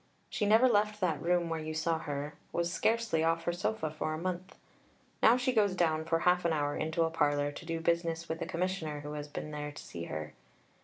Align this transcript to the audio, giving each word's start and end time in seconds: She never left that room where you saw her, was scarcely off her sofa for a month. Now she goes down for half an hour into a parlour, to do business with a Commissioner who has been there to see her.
She 0.31 0.47
never 0.47 0.67
left 0.67 0.99
that 1.01 1.21
room 1.21 1.47
where 1.47 1.59
you 1.59 1.75
saw 1.75 1.99
her, 1.99 2.33
was 2.51 2.73
scarcely 2.73 3.23
off 3.23 3.43
her 3.43 3.53
sofa 3.53 3.91
for 3.91 4.15
a 4.15 4.17
month. 4.17 4.57
Now 5.21 5.37
she 5.37 5.53
goes 5.53 5.75
down 5.75 6.05
for 6.05 6.21
half 6.21 6.43
an 6.43 6.53
hour 6.53 6.75
into 6.75 7.03
a 7.03 7.11
parlour, 7.11 7.51
to 7.51 7.65
do 7.67 7.79
business 7.79 8.27
with 8.27 8.41
a 8.41 8.47
Commissioner 8.47 9.01
who 9.01 9.13
has 9.13 9.27
been 9.27 9.51
there 9.51 9.71
to 9.71 9.83
see 9.83 10.05
her. 10.05 10.33